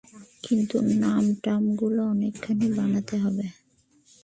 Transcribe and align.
কিন্তু 0.43 0.75
নামটামগুলো 0.99 2.01
অনেকখানি 2.05 2.67
বানাতে 2.77 3.15
হবে। 3.17 3.45